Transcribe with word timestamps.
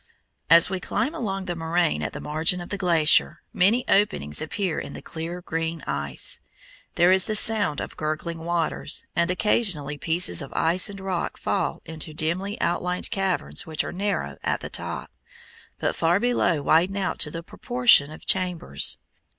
As 0.49 0.67
we 0.67 0.79
climb 0.79 1.13
along 1.13 1.45
the 1.45 1.55
moraine 1.55 2.01
at 2.01 2.11
the 2.11 2.19
margin 2.19 2.59
of 2.59 2.69
the 2.69 2.77
glacier, 2.79 3.43
many 3.53 3.87
openings 3.87 4.41
appear 4.41 4.79
in 4.79 4.93
the 4.93 5.01
clear 5.03 5.41
green 5.43 5.83
ice. 5.83 6.41
There 6.95 7.11
is 7.11 7.25
the 7.25 7.35
sound 7.35 7.79
of 7.79 7.97
gurgling 7.97 8.39
waters, 8.39 9.05
and 9.15 9.29
occasionally 9.29 9.99
pieces 9.99 10.41
of 10.41 10.51
ice 10.55 10.89
and 10.89 10.99
rock 10.99 11.37
fall 11.37 11.83
into 11.85 12.15
dimly 12.15 12.59
outlined 12.59 13.11
caverns 13.11 13.67
which 13.67 13.83
are 13.83 13.91
narrow 13.91 14.37
at 14.41 14.61
the 14.61 14.71
top, 14.71 15.11
but 15.77 15.95
far 15.95 16.19
below 16.19 16.63
widen 16.63 16.97
out 16.97 17.19
to 17.19 17.29
the 17.29 17.43
proportion 17.43 18.11
of 18.11 18.25
chambers. 18.25 18.97